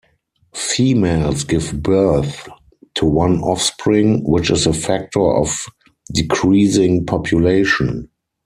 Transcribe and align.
Females 0.55 1.43
give 1.43 1.79
birth 1.83 2.49
to 2.95 3.05
one 3.05 3.39
offspring, 3.41 4.23
which 4.27 4.49
is 4.49 4.65
a 4.65 4.73
factor 4.73 5.21
of 5.23 5.67
decreasing 6.11 7.05
population. 7.05 8.09